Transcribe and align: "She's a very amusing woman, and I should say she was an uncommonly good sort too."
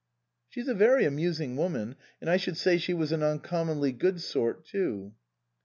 "She's 0.49 0.67
a 0.67 0.73
very 0.73 1.05
amusing 1.05 1.55
woman, 1.57 1.95
and 2.21 2.27
I 2.27 2.37
should 2.37 2.57
say 2.57 2.79
she 2.79 2.91
was 2.95 3.11
an 3.11 3.21
uncommonly 3.21 3.91
good 3.91 4.19
sort 4.19 4.65
too." 4.65 5.13